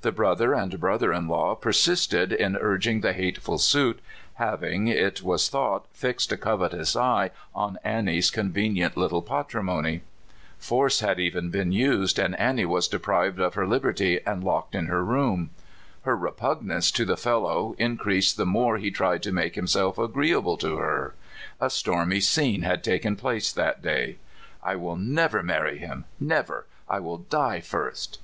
The 0.00 0.10
brother 0.10 0.54
and 0.54 0.80
brother 0.80 1.12
in 1.12 1.28
law 1.28 1.54
per 1.54 1.70
sisted 1.70 2.32
in 2.34 2.56
urging 2.56 3.00
the 3.00 3.12
hateful 3.12 3.58
suit, 3.58 4.00
having, 4.34 4.88
it 4.88 5.22
was 5.22 5.48
thought, 5.48 5.86
fixed 5.92 6.32
a 6.32 6.36
covetous 6.36 6.96
eye 6.96 7.30
on 7.54 7.78
Annie's 7.84 8.28
conven 8.32 8.76
ient 8.76 8.96
little 8.96 9.22
patrimony. 9.22 10.00
Force 10.58 10.98
had 10.98 11.20
even 11.20 11.50
been 11.50 11.70
used, 11.70 12.18
and 12.18 12.36
Annie 12.40 12.64
was 12.64 12.88
deprived 12.88 13.38
of 13.38 13.54
her 13.54 13.64
liberty 13.64 14.18
and 14.26 14.42
locked 14.42 14.74
in 14.74 14.86
her 14.86 15.04
room. 15.04 15.50
Her 16.02 16.16
repugnance 16.16 16.90
to 16.90 17.04
the 17.04 17.16
fellow 17.16 17.76
in 17.78 17.96
creased 17.98 18.36
the 18.36 18.44
more 18.44 18.78
he 18.78 18.90
tried 18.90 19.22
to 19.22 19.30
make 19.32 19.54
himself 19.54 19.96
agreeable 19.96 20.56
to 20.56 20.78
her. 20.78 21.14
A 21.60 21.70
stormy 21.70 22.18
scene 22.18 22.62
had 22.62 22.82
taken 22.82 23.14
place 23.14 23.52
that 23.52 23.80
day. 23.80 24.16
"I 24.60 24.74
will 24.74 24.96
never 24.96 25.40
marr}' 25.40 25.76
him— 25.78 26.06
never! 26.18 26.66
I 26.88 26.98
will 26.98 27.18
die 27.18 27.60
first! 27.60 28.18